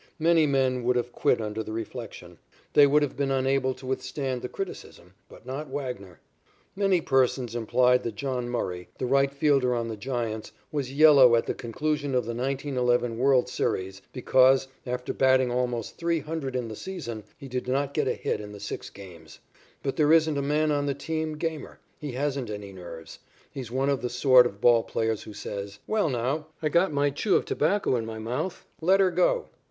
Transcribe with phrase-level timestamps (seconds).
[0.17, 2.39] Many men would have quit under the reflection.
[2.73, 6.19] They would have been unable to withstand the criticism, but not Wagner.
[6.75, 11.53] Many persons implied that John Murray, the rightfielder on the Giants, was "yellow" at the
[11.53, 17.23] conclusion of the 1911 world's series because, after batting almost three hundred in the season,
[17.37, 19.37] he did not get a hit in the six games.
[19.83, 21.79] But there isn't a man on the team gamer.
[21.99, 23.19] He hasn't any nerves.
[23.51, 27.11] He's one of the sort of ball players who says: "Well, now I've got my
[27.11, 28.65] chew of tobacco in my mouth.
[28.81, 29.49] Let her go."